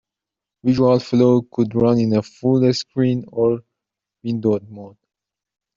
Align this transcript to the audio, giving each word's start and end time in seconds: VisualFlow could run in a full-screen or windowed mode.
VisualFlow 0.65 1.45
could 1.51 1.75
run 1.75 1.99
in 1.99 2.13
a 2.15 2.23
full-screen 2.23 3.23
or 3.27 3.59
windowed 4.23 4.67
mode. 4.67 4.97